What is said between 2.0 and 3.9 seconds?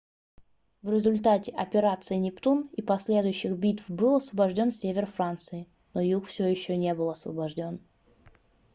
нептун и последующих битв